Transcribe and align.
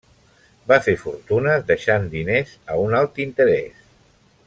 Va 0.71 0.77
fer 0.85 0.95
fortuna 1.01 1.57
deixant 1.69 2.07
diners 2.17 2.57
a 2.75 2.79
un 2.87 2.97
alt 3.03 3.21
interès. 3.29 3.87